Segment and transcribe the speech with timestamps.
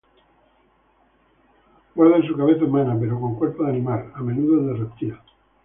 [1.93, 5.15] Guardan su cabeza humana, pero con cuerpo de animal, a menudo de reptil.